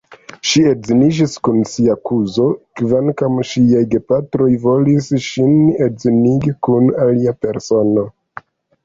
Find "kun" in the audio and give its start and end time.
1.47-1.57, 6.69-6.91